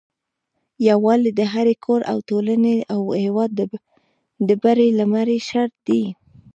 [0.87, 3.51] يوالي د هري کور او ټولني او هيواد
[4.47, 6.03] د بری لمړي شرط دي